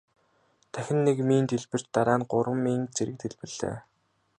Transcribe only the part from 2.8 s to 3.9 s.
зэрэг дэлбэрлээ.